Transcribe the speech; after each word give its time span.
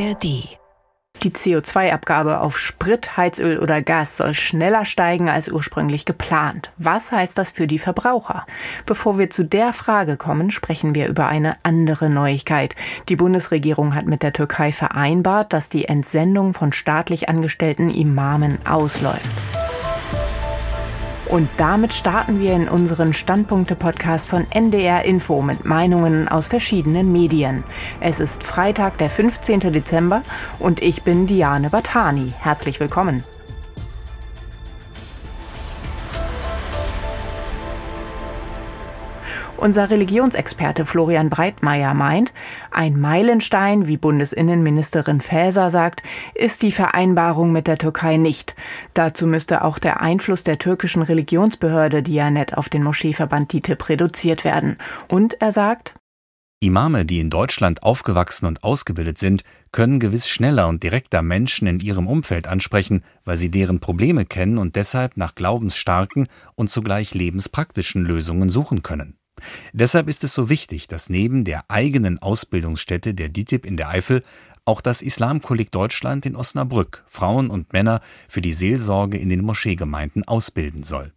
ARD 0.00 0.60
die 1.22 1.32
CO2-Abgabe 1.32 2.40
auf 2.40 2.58
Sprit, 2.58 3.18
Heizöl 3.18 3.58
oder 3.58 3.82
Gas 3.82 4.16
soll 4.16 4.32
schneller 4.32 4.86
steigen 4.86 5.28
als 5.28 5.50
ursprünglich 5.50 6.06
geplant. 6.06 6.72
Was 6.78 7.12
heißt 7.12 7.36
das 7.36 7.50
für 7.50 7.66
die 7.66 7.78
Verbraucher? 7.78 8.46
Bevor 8.86 9.18
wir 9.18 9.28
zu 9.28 9.44
der 9.44 9.74
Frage 9.74 10.16
kommen, 10.16 10.50
sprechen 10.50 10.94
wir 10.94 11.08
über 11.08 11.26
eine 11.26 11.56
andere 11.62 12.08
Neuigkeit. 12.08 12.74
Die 13.10 13.16
Bundesregierung 13.16 13.94
hat 13.94 14.06
mit 14.06 14.22
der 14.22 14.32
Türkei 14.32 14.72
vereinbart, 14.72 15.52
dass 15.52 15.68
die 15.68 15.84
Entsendung 15.84 16.54
von 16.54 16.72
staatlich 16.72 17.28
angestellten 17.28 17.90
Imamen 17.90 18.58
ausläuft. 18.66 19.59
Und 21.30 21.48
damit 21.58 21.92
starten 21.94 22.40
wir 22.40 22.54
in 22.54 22.68
unseren 22.68 23.14
Standpunkte-Podcast 23.14 24.28
von 24.28 24.50
NDR 24.50 25.04
Info 25.04 25.42
mit 25.42 25.64
Meinungen 25.64 26.26
aus 26.26 26.48
verschiedenen 26.48 27.12
Medien. 27.12 27.62
Es 28.00 28.18
ist 28.18 28.42
Freitag, 28.42 28.98
der 28.98 29.10
15. 29.10 29.60
Dezember 29.60 30.24
und 30.58 30.82
ich 30.82 31.04
bin 31.04 31.28
Diane 31.28 31.70
Batani. 31.70 32.32
Herzlich 32.40 32.80
willkommen. 32.80 33.22
Unser 39.60 39.90
Religionsexperte 39.90 40.86
Florian 40.86 41.28
Breitmeier 41.28 41.92
meint, 41.92 42.32
ein 42.70 42.98
Meilenstein, 42.98 43.86
wie 43.86 43.98
Bundesinnenministerin 43.98 45.20
Faeser 45.20 45.68
sagt, 45.68 46.02
ist 46.34 46.62
die 46.62 46.72
Vereinbarung 46.72 47.52
mit 47.52 47.66
der 47.66 47.76
Türkei 47.76 48.16
nicht. 48.16 48.56
Dazu 48.94 49.26
müsste 49.26 49.62
auch 49.62 49.78
der 49.78 50.00
Einfluss 50.00 50.44
der 50.44 50.58
türkischen 50.58 51.02
Religionsbehörde 51.02 52.02
Dianet 52.02 52.56
auf 52.56 52.70
den 52.70 52.82
Moscheeverband 52.82 53.52
DITIB 53.52 53.90
reduziert 53.90 54.44
werden. 54.44 54.78
Und 55.08 55.38
er 55.42 55.52
sagt, 55.52 55.94
Imame, 56.60 57.04
die 57.04 57.20
in 57.20 57.28
Deutschland 57.28 57.82
aufgewachsen 57.82 58.46
und 58.46 58.64
ausgebildet 58.64 59.18
sind, 59.18 59.44
können 59.72 60.00
gewiss 60.00 60.26
schneller 60.26 60.68
und 60.68 60.82
direkter 60.82 61.20
Menschen 61.20 61.66
in 61.66 61.80
ihrem 61.80 62.06
Umfeld 62.06 62.46
ansprechen, 62.46 63.04
weil 63.26 63.36
sie 63.36 63.50
deren 63.50 63.78
Probleme 63.80 64.24
kennen 64.24 64.56
und 64.56 64.74
deshalb 64.74 65.18
nach 65.18 65.34
glaubensstarken 65.34 66.28
und 66.54 66.70
zugleich 66.70 67.12
lebenspraktischen 67.12 68.04
Lösungen 68.04 68.48
suchen 68.48 68.82
können. 68.82 69.19
Deshalb 69.72 70.08
ist 70.08 70.24
es 70.24 70.34
so 70.34 70.48
wichtig, 70.48 70.88
dass 70.88 71.10
neben 71.10 71.44
der 71.44 71.70
eigenen 71.70 72.18
Ausbildungsstätte 72.20 73.14
der 73.14 73.28
DITIB 73.28 73.66
in 73.66 73.76
der 73.76 73.88
Eifel 73.88 74.22
auch 74.64 74.80
das 74.80 75.02
Islamkolleg 75.02 75.72
Deutschland 75.72 76.26
in 76.26 76.36
Osnabrück 76.36 77.04
Frauen 77.08 77.50
und 77.50 77.72
Männer 77.72 78.00
für 78.28 78.40
die 78.40 78.52
Seelsorge 78.52 79.18
in 79.18 79.28
den 79.28 79.42
Moscheegemeinden 79.42 80.26
ausbilden 80.26 80.82
soll. 80.82 81.12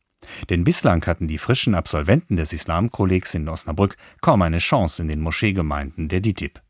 Denn 0.50 0.64
bislang 0.64 1.06
hatten 1.06 1.28
die 1.28 1.38
frischen 1.38 1.76
Absolventen 1.76 2.38
des 2.38 2.54
Islamkollegs 2.54 3.36
in 3.36 3.50
Osnabrück 3.50 3.98
kaum 4.22 4.42
eine 4.42 4.60
Chance 4.60 5.02
in 5.02 5.08
den 5.08 5.20
Moscheegemeinden 5.20 6.08
der 6.08 6.22
DITIB. 6.22 6.62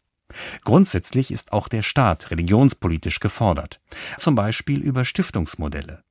Grundsätzlich 0.63 1.31
ist 1.31 1.53
auch 1.53 1.67
der 1.67 1.83
Staat 1.83 2.31
religionspolitisch 2.31 3.19
gefordert, 3.19 3.79
zum 4.17 4.35
Beispiel 4.35 4.81
über 4.81 5.05
Stiftungsmodelle. 5.05 6.03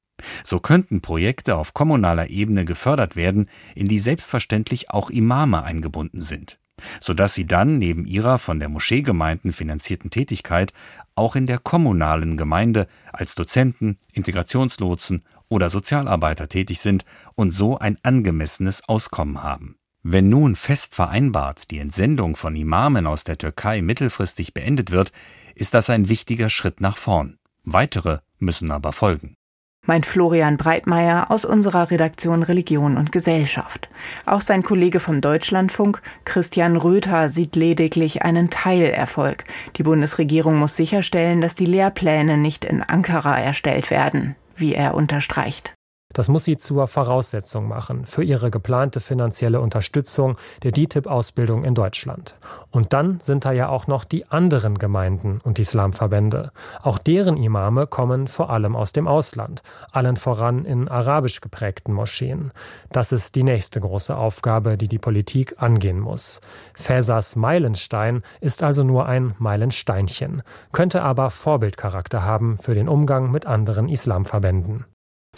So 0.44 0.60
könnten 0.60 1.00
Projekte 1.00 1.56
auf 1.56 1.74
kommunaler 1.74 2.30
Ebene 2.30 2.64
gefördert 2.64 3.16
werden, 3.16 3.48
in 3.74 3.88
die 3.88 3.98
selbstverständlich 3.98 4.90
auch 4.90 5.10
Imame 5.10 5.62
eingebunden 5.62 6.22
sind, 6.22 6.58
sodass 7.00 7.34
sie 7.34 7.46
dann 7.46 7.78
neben 7.78 8.04
ihrer 8.04 8.38
von 8.38 8.58
der 8.58 8.68
Moscheegemeinden 8.68 9.52
finanzierten 9.52 10.10
Tätigkeit 10.10 10.72
auch 11.14 11.36
in 11.36 11.46
der 11.46 11.58
kommunalen 11.58 12.36
Gemeinde 12.36 12.86
als 13.12 13.34
Dozenten, 13.34 13.98
Integrationslotsen 14.12 15.24
oder 15.48 15.68
Sozialarbeiter 15.68 16.48
tätig 16.48 16.80
sind 16.80 17.04
und 17.34 17.50
so 17.50 17.78
ein 17.78 17.98
angemessenes 18.02 18.88
Auskommen 18.88 19.42
haben. 19.42 19.76
Wenn 20.02 20.28
nun 20.28 20.56
fest 20.56 20.94
vereinbart 20.94 21.70
die 21.70 21.78
Entsendung 21.78 22.34
von 22.34 22.56
Imamen 22.56 23.06
aus 23.06 23.22
der 23.22 23.38
Türkei 23.38 23.82
mittelfristig 23.82 24.52
beendet 24.52 24.90
wird, 24.90 25.12
ist 25.54 25.74
das 25.74 25.90
ein 25.90 26.08
wichtiger 26.08 26.50
Schritt 26.50 26.80
nach 26.80 26.96
vorn. 26.96 27.38
Weitere 27.62 28.18
müssen 28.38 28.72
aber 28.72 28.92
folgen 28.92 29.36
meint 29.84 30.06
Florian 30.06 30.56
Breitmeier 30.58 31.30
aus 31.30 31.44
unserer 31.44 31.90
Redaktion 31.90 32.44
Religion 32.44 32.96
und 32.96 33.10
Gesellschaft. 33.10 33.88
Auch 34.26 34.40
sein 34.40 34.62
Kollege 34.62 35.00
vom 35.00 35.20
Deutschlandfunk, 35.20 36.00
Christian 36.24 36.76
Röther, 36.76 37.28
sieht 37.28 37.56
lediglich 37.56 38.22
einen 38.22 38.48
Teilerfolg. 38.48 39.44
Die 39.76 39.82
Bundesregierung 39.82 40.56
muss 40.56 40.76
sicherstellen, 40.76 41.40
dass 41.40 41.56
die 41.56 41.66
Lehrpläne 41.66 42.36
nicht 42.36 42.64
in 42.64 42.82
Ankara 42.82 43.40
erstellt 43.40 43.90
werden, 43.90 44.36
wie 44.54 44.74
er 44.74 44.94
unterstreicht. 44.94 45.74
Das 46.12 46.28
muss 46.28 46.44
sie 46.44 46.56
zur 46.56 46.86
Voraussetzung 46.88 47.68
machen 47.68 48.04
für 48.04 48.22
ihre 48.22 48.50
geplante 48.50 49.00
finanzielle 49.00 49.60
Unterstützung 49.60 50.36
der 50.62 50.72
DITIB-Ausbildung 50.72 51.64
in 51.64 51.74
Deutschland. 51.74 52.34
Und 52.70 52.92
dann 52.92 53.20
sind 53.20 53.44
da 53.44 53.52
ja 53.52 53.68
auch 53.68 53.86
noch 53.86 54.04
die 54.04 54.26
anderen 54.28 54.78
Gemeinden 54.78 55.40
und 55.42 55.58
Islamverbände. 55.58 56.52
Auch 56.82 56.98
deren 56.98 57.36
Imame 57.36 57.86
kommen 57.86 58.28
vor 58.28 58.50
allem 58.50 58.76
aus 58.76 58.92
dem 58.92 59.06
Ausland, 59.06 59.62
allen 59.90 60.16
voran 60.16 60.64
in 60.64 60.88
arabisch 60.88 61.40
geprägten 61.40 61.92
Moscheen. 61.92 62.52
Das 62.90 63.12
ist 63.12 63.34
die 63.34 63.42
nächste 63.42 63.80
große 63.80 64.16
Aufgabe, 64.16 64.76
die 64.76 64.88
die 64.88 64.98
Politik 64.98 65.56
angehen 65.58 66.00
muss. 66.00 66.40
Fäsers 66.74 67.36
Meilenstein 67.36 68.22
ist 68.40 68.62
also 68.62 68.84
nur 68.84 69.06
ein 69.06 69.34
Meilensteinchen, 69.38 70.42
könnte 70.72 71.02
aber 71.02 71.30
Vorbildcharakter 71.30 72.24
haben 72.24 72.58
für 72.58 72.74
den 72.74 72.88
Umgang 72.88 73.30
mit 73.30 73.46
anderen 73.46 73.88
Islamverbänden. 73.88 74.84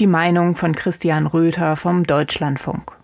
Die 0.01 0.09
Meinung 0.09 0.57
von 0.57 0.75
Christian 0.75 1.25
Röther 1.25 1.77
vom 1.77 2.05
Deutschlandfunk. 2.05 2.97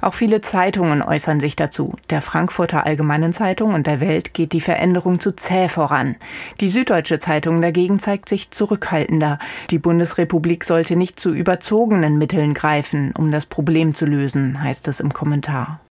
Auch 0.00 0.14
viele 0.14 0.40
Zeitungen 0.40 1.00
äußern 1.00 1.38
sich 1.38 1.54
dazu. 1.54 1.94
Der 2.10 2.22
Frankfurter 2.22 2.84
Allgemeinen 2.84 3.32
Zeitung 3.32 3.72
und 3.72 3.86
der 3.86 4.00
Welt 4.00 4.34
geht 4.34 4.50
die 4.50 4.60
Veränderung 4.60 5.20
zu 5.20 5.36
zäh 5.36 5.68
voran. 5.68 6.16
Die 6.60 6.70
Süddeutsche 6.70 7.20
Zeitung 7.20 7.62
dagegen 7.62 8.00
zeigt 8.00 8.28
sich 8.28 8.50
zurückhaltender. 8.50 9.38
Die 9.70 9.78
Bundesrepublik 9.78 10.64
sollte 10.64 10.96
nicht 10.96 11.20
zu 11.20 11.32
überzogenen 11.32 12.18
Mitteln 12.18 12.52
greifen, 12.52 13.12
um 13.16 13.30
das 13.30 13.46
Problem 13.46 13.94
zu 13.94 14.04
lösen, 14.04 14.60
heißt 14.60 14.88
es 14.88 14.98
im 14.98 15.12
Kommentar. 15.12 15.83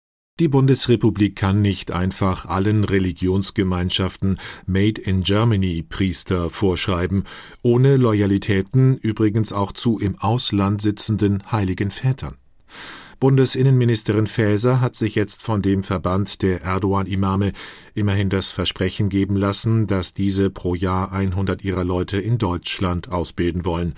Die 0.41 0.47
Bundesrepublik 0.47 1.35
kann 1.35 1.61
nicht 1.61 1.91
einfach 1.91 2.47
allen 2.47 2.83
Religionsgemeinschaften 2.83 4.39
Made 4.65 4.99
in 4.99 5.21
Germany 5.21 5.85
Priester 5.87 6.49
vorschreiben, 6.49 7.25
ohne 7.61 7.95
Loyalitäten 7.95 8.97
übrigens 8.97 9.53
auch 9.53 9.71
zu 9.71 9.99
im 9.99 10.17
Ausland 10.17 10.81
sitzenden 10.81 11.43
heiligen 11.51 11.91
Vätern. 11.91 12.37
Bundesinnenministerin 13.19 14.25
Faeser 14.25 14.81
hat 14.81 14.95
sich 14.95 15.13
jetzt 15.13 15.43
von 15.43 15.61
dem 15.61 15.83
Verband 15.83 16.41
der 16.41 16.63
Erdogan-Imame 16.63 17.51
immerhin 17.93 18.29
das 18.29 18.51
Versprechen 18.51 19.09
geben 19.09 19.35
lassen, 19.35 19.85
dass 19.85 20.11
diese 20.11 20.49
pro 20.49 20.73
Jahr 20.73 21.11
100 21.11 21.63
ihrer 21.63 21.83
Leute 21.83 22.17
in 22.17 22.39
Deutschland 22.39 23.11
ausbilden 23.11 23.63
wollen. 23.63 23.93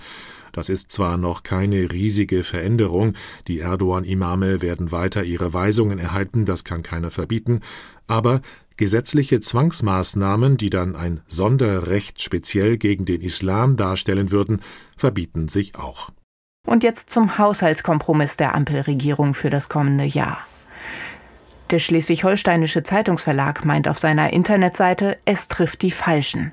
Das 0.54 0.68
ist 0.68 0.92
zwar 0.92 1.16
noch 1.16 1.42
keine 1.42 1.90
riesige 1.90 2.44
Veränderung, 2.44 3.14
die 3.48 3.58
Erdogan-Imame 3.58 4.62
werden 4.62 4.92
weiter 4.92 5.24
ihre 5.24 5.52
Weisungen 5.52 5.98
erhalten, 5.98 6.44
das 6.44 6.62
kann 6.62 6.84
keiner 6.84 7.10
verbieten, 7.10 7.60
aber 8.06 8.40
gesetzliche 8.76 9.40
Zwangsmaßnahmen, 9.40 10.56
die 10.56 10.70
dann 10.70 10.94
ein 10.94 11.22
Sonderrecht 11.26 12.22
speziell 12.22 12.78
gegen 12.78 13.04
den 13.04 13.20
Islam 13.20 13.76
darstellen 13.76 14.30
würden, 14.30 14.60
verbieten 14.96 15.48
sich 15.48 15.76
auch. 15.76 16.10
Und 16.68 16.84
jetzt 16.84 17.10
zum 17.10 17.36
Haushaltskompromiss 17.36 18.36
der 18.36 18.54
Ampelregierung 18.54 19.34
für 19.34 19.50
das 19.50 19.68
kommende 19.68 20.04
Jahr. 20.04 20.38
Der 21.70 21.80
schleswig-holsteinische 21.80 22.84
Zeitungsverlag 22.84 23.64
meint 23.64 23.88
auf 23.88 23.98
seiner 23.98 24.32
Internetseite, 24.32 25.16
es 25.24 25.48
trifft 25.48 25.82
die 25.82 25.90
Falschen. 25.90 26.52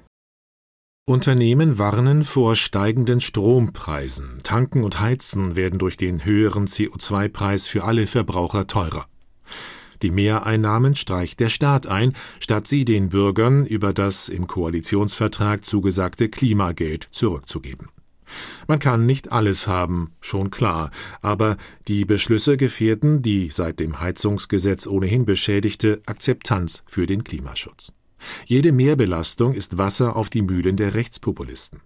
Unternehmen 1.11 1.77
warnen 1.77 2.23
vor 2.23 2.55
steigenden 2.55 3.19
Strompreisen. 3.19 4.39
Tanken 4.43 4.85
und 4.85 5.01
Heizen 5.01 5.57
werden 5.57 5.77
durch 5.77 5.97
den 5.97 6.23
höheren 6.23 6.67
CO2-Preis 6.67 7.67
für 7.67 7.83
alle 7.83 8.07
Verbraucher 8.07 8.65
teurer. 8.65 9.07
Die 10.03 10.09
Mehreinnahmen 10.09 10.95
streicht 10.95 11.41
der 11.41 11.49
Staat 11.49 11.85
ein, 11.85 12.15
statt 12.39 12.65
sie 12.65 12.85
den 12.85 13.09
Bürgern 13.09 13.65
über 13.65 13.91
das 13.91 14.29
im 14.29 14.47
Koalitionsvertrag 14.47 15.65
zugesagte 15.65 16.29
Klimageld 16.29 17.09
zurückzugeben. 17.11 17.89
Man 18.69 18.79
kann 18.79 19.05
nicht 19.05 19.33
alles 19.33 19.67
haben, 19.67 20.11
schon 20.21 20.49
klar, 20.49 20.91
aber 21.21 21.57
die 21.89 22.05
Beschlüsse 22.05 22.55
gefährden 22.55 23.21
die 23.21 23.49
seit 23.51 23.81
dem 23.81 23.99
Heizungsgesetz 23.99 24.87
ohnehin 24.87 25.25
beschädigte 25.25 26.01
Akzeptanz 26.05 26.83
für 26.87 27.05
den 27.05 27.25
Klimaschutz. 27.25 27.91
Jede 28.45 28.71
Mehrbelastung 28.71 29.53
ist 29.53 29.77
Wasser 29.77 30.15
auf 30.15 30.29
die 30.29 30.41
Mühlen 30.41 30.77
der 30.77 30.93
Rechtspopulisten. 30.93 31.81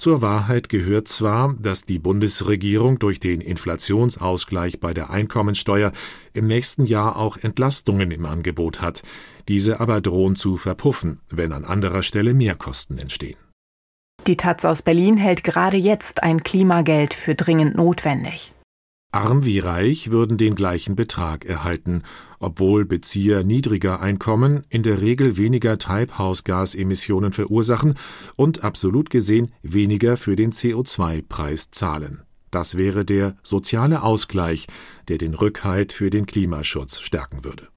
Zur 0.00 0.22
Wahrheit 0.22 0.70
gehört 0.70 1.08
zwar, 1.08 1.54
dass 1.58 1.84
die 1.84 1.98
Bundesregierung 1.98 2.98
durch 2.98 3.20
den 3.20 3.42
Inflationsausgleich 3.42 4.80
bei 4.80 4.94
der 4.94 5.10
Einkommensteuer 5.10 5.92
im 6.32 6.46
nächsten 6.46 6.86
Jahr 6.86 7.16
auch 7.16 7.36
Entlastungen 7.36 8.10
im 8.10 8.24
Angebot 8.24 8.80
hat, 8.80 9.02
diese 9.46 9.78
aber 9.78 10.00
drohen 10.00 10.36
zu 10.36 10.56
verpuffen, 10.56 11.20
wenn 11.28 11.52
an 11.52 11.66
anderer 11.66 12.02
Stelle 12.02 12.32
Mehrkosten 12.32 12.96
entstehen. 12.96 13.36
Die 14.26 14.38
Taz 14.38 14.64
aus 14.64 14.80
Berlin 14.80 15.18
hält 15.18 15.44
gerade 15.44 15.76
jetzt 15.76 16.22
ein 16.22 16.42
Klimageld 16.42 17.12
für 17.12 17.34
dringend 17.34 17.76
notwendig. 17.76 18.54
Arm 19.12 19.44
wie 19.44 19.58
reich 19.58 20.12
würden 20.12 20.38
den 20.38 20.54
gleichen 20.54 20.94
Betrag 20.94 21.44
erhalten, 21.44 22.04
obwohl 22.38 22.84
Bezieher 22.84 23.42
niedriger 23.42 24.00
Einkommen 24.00 24.62
in 24.68 24.82
der 24.82 25.02
Regel 25.02 25.36
weniger 25.36 25.78
Treibhausgasemissionen 25.78 27.32
verursachen 27.32 27.94
und 28.36 28.62
absolut 28.62 29.10
gesehen 29.10 29.52
weniger 29.62 30.16
für 30.16 30.36
den 30.36 30.52
CO2-Preis 30.52 31.70
zahlen. 31.72 32.22
Das 32.52 32.76
wäre 32.76 33.04
der 33.04 33.36
soziale 33.42 34.02
Ausgleich, 34.02 34.66
der 35.08 35.18
den 35.18 35.34
Rückhalt 35.34 35.92
für 35.92 36.10
den 36.10 36.26
Klimaschutz 36.26 37.00
stärken 37.00 37.44
würde. 37.44 37.68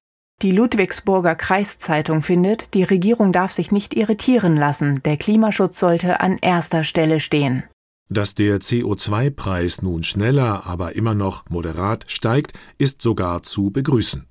Die 0.42 0.50
Ludwigsburger 0.52 1.36
Kreiszeitung 1.36 2.22
findet, 2.22 2.74
die 2.74 2.82
Regierung 2.82 3.32
darf 3.32 3.52
sich 3.52 3.72
nicht 3.72 3.94
irritieren 3.94 4.56
lassen, 4.56 5.02
der 5.04 5.16
Klimaschutz 5.16 5.78
sollte 5.78 6.20
an 6.20 6.38
erster 6.38 6.84
Stelle 6.84 7.20
stehen. 7.20 7.64
Dass 8.08 8.34
der 8.34 8.60
CO2-Preis 8.60 9.82
nun 9.82 10.04
schneller, 10.04 10.66
aber 10.66 10.94
immer 10.94 11.14
noch 11.14 11.48
moderat 11.48 12.04
steigt, 12.08 12.52
ist 12.78 13.00
sogar 13.00 13.42
zu 13.42 13.70
begrüßen. 13.70 14.26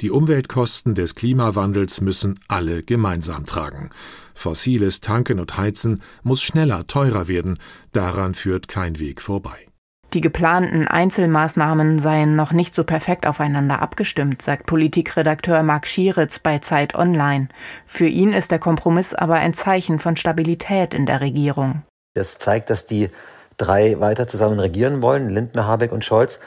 Die 0.00 0.10
Umweltkosten 0.10 0.94
des 0.94 1.14
Klimawandels 1.14 2.00
müssen 2.00 2.38
alle 2.48 2.82
gemeinsam 2.82 3.46
tragen. 3.46 3.90
Fossiles 4.34 5.00
Tanken 5.00 5.40
und 5.40 5.56
Heizen 5.56 6.02
muss 6.22 6.42
schneller 6.42 6.86
teurer 6.86 7.28
werden, 7.28 7.58
daran 7.92 8.34
führt 8.34 8.68
kein 8.68 8.98
Weg 8.98 9.20
vorbei. 9.20 9.68
Die 10.12 10.20
geplanten 10.20 10.86
Einzelmaßnahmen 10.86 11.98
seien 11.98 12.36
noch 12.36 12.52
nicht 12.52 12.74
so 12.74 12.84
perfekt 12.84 13.26
aufeinander 13.26 13.82
abgestimmt, 13.82 14.40
sagt 14.40 14.66
Politikredakteur 14.66 15.62
Marc 15.62 15.86
Schieritz 15.86 16.38
bei 16.38 16.58
Zeit 16.58 16.94
Online. 16.94 17.48
Für 17.86 18.06
ihn 18.06 18.32
ist 18.32 18.50
der 18.50 18.60
Kompromiss 18.60 19.14
aber 19.14 19.34
ein 19.34 19.52
Zeichen 19.52 19.98
von 19.98 20.16
Stabilität 20.16 20.94
in 20.94 21.06
der 21.06 21.20
Regierung. 21.20 21.82
Das 22.16 22.38
zeigt, 22.38 22.70
dass 22.70 22.86
die 22.86 23.10
drei 23.56 24.00
weiter 24.00 24.26
zusammen 24.26 24.60
regieren 24.60 25.02
wollen, 25.02 25.30
Lindner, 25.30 25.66
Habeck 25.66 25.92
und 25.92 26.04
Scholz, 26.04 26.40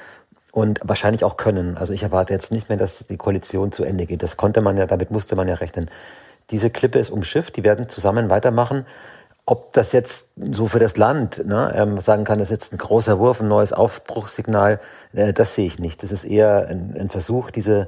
und 0.52 0.80
wahrscheinlich 0.84 1.24
auch 1.24 1.38
können. 1.38 1.78
Also 1.78 1.94
ich 1.94 2.04
erwarte 2.04 2.34
jetzt 2.34 2.52
nicht 2.52 2.70
mehr, 2.70 2.78
dass 2.78 3.06
die 3.08 3.18
Koalition 3.18 3.72
zu 3.72 3.84
Ende 3.84 4.06
geht. 4.06 4.24
Das 4.24 4.38
konnte 4.38 4.62
man 4.62 4.78
ja, 4.78 4.86
damit 4.86 5.12
musste 5.12 5.36
man 5.36 5.48
ja 5.48 5.56
rechnen. 5.56 5.90
Diese 6.50 6.70
Klippe 6.70 7.00
ist 7.00 7.12
umschifft, 7.12 7.56
die 7.58 7.64
werden 7.64 7.90
zusammen 7.90 8.30
weitermachen. 8.30 8.86
Ob 9.46 9.74
das 9.74 9.92
jetzt 9.92 10.34
so 10.52 10.68
für 10.68 10.80
das 10.80 10.98
Land 10.98 11.46
ne, 11.46 11.74
ähm, 11.76 12.00
sagen 12.00 12.24
kann, 12.24 12.40
das 12.40 12.50
ist 12.50 12.52
jetzt 12.52 12.74
ein 12.74 12.78
großer 12.78 13.20
Wurf, 13.20 13.42
ein 13.42 13.48
neues 13.48 13.74
Aufbruchssignal, 13.74 14.80
äh, 15.14 15.34
das 15.34 15.56
sehe 15.56 15.66
ich 15.66 15.80
nicht. 15.80 16.04
Das 16.04 16.12
ist 16.12 16.24
eher 16.24 16.68
ein, 16.68 16.96
ein 17.00 17.10
Versuch, 17.10 17.52
diese, 17.52 17.88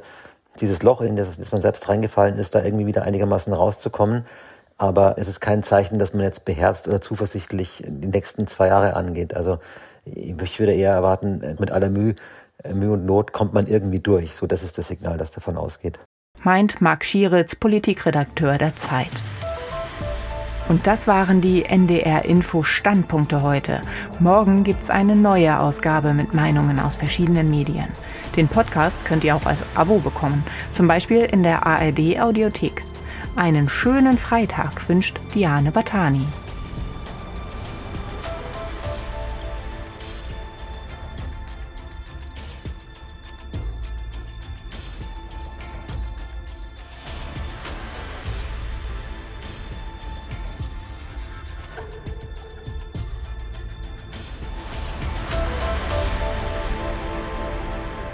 dieses 0.59 0.83
Loch, 0.83 1.01
in 1.01 1.15
das, 1.15 1.37
das 1.37 1.51
man 1.51 1.61
selbst 1.61 1.87
reingefallen 1.89 2.37
ist, 2.37 2.55
da 2.55 2.63
irgendwie 2.63 2.87
wieder 2.87 3.03
einigermaßen 3.03 3.53
rauszukommen. 3.53 4.25
Aber 4.81 5.19
es 5.19 5.27
ist 5.27 5.41
kein 5.41 5.61
Zeichen, 5.61 5.99
dass 5.99 6.15
man 6.15 6.23
jetzt 6.23 6.43
beherzigt 6.43 6.87
oder 6.87 7.01
zuversichtlich 7.01 7.83
die 7.85 8.07
nächsten 8.07 8.47
zwei 8.47 8.65
Jahre 8.65 8.95
angeht. 8.95 9.35
Also 9.35 9.59
ich 10.05 10.59
würde 10.59 10.73
eher 10.73 10.91
erwarten, 10.91 11.55
mit 11.59 11.69
aller 11.69 11.89
Mühe, 11.89 12.15
Mühe 12.73 12.93
und 12.93 13.05
Not 13.05 13.31
kommt 13.31 13.53
man 13.53 13.67
irgendwie 13.67 13.99
durch. 13.99 14.35
So, 14.35 14.47
das 14.47 14.63
ist 14.63 14.79
das 14.79 14.87
Signal, 14.87 15.19
das 15.19 15.29
davon 15.29 15.55
ausgeht. 15.55 15.99
Meint 16.41 16.81
Marc 16.81 17.05
Schieritz, 17.05 17.53
Politikredakteur 17.53 18.57
der 18.57 18.75
Zeit. 18.75 19.11
Und 20.67 20.87
das 20.87 21.05
waren 21.05 21.41
die 21.41 21.63
NDR 21.63 22.25
Info 22.25 22.63
Standpunkte 22.63 23.43
heute. 23.43 23.83
Morgen 24.19 24.63
gibt's 24.63 24.89
eine 24.89 25.15
neue 25.15 25.59
Ausgabe 25.59 26.15
mit 26.15 26.33
Meinungen 26.33 26.79
aus 26.79 26.95
verschiedenen 26.95 27.51
Medien. 27.51 27.89
Den 28.35 28.47
Podcast 28.47 29.05
könnt 29.05 29.23
ihr 29.25 29.35
auch 29.35 29.45
als 29.45 29.61
Abo 29.75 29.99
bekommen, 29.99 30.43
zum 30.71 30.87
Beispiel 30.87 31.25
in 31.25 31.43
der 31.43 31.67
ARD 31.67 32.19
Audiothek. 32.19 32.83
Einen 33.35 33.69
schönen 33.69 34.17
Freitag 34.17 34.87
wünscht 34.89 35.19
Diane 35.33 35.71
Batani. 35.71 36.25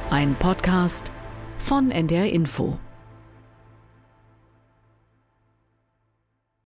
Ein 0.09 0.35
Podcast 0.35 1.11
von 1.57 1.91
NDR 1.91 2.31
Info. 2.31 2.77